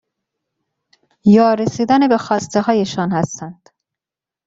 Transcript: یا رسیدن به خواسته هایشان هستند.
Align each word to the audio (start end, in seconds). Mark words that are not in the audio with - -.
یا 1.25 1.53
رسیدن 1.53 2.07
به 2.07 2.17
خواسته 2.17 2.61
هایشان 2.61 3.11
هستند. 3.11 3.69